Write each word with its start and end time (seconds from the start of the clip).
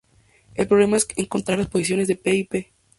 El 0.55 0.67
problema 0.67 0.97
es 0.97 1.07
encontrar 1.15 1.59
las 1.59 1.67
posiciones 1.69 2.07
de 2.07 2.15
"P" 2.15 2.31
y 2.35 2.43
"P". 2.45 2.73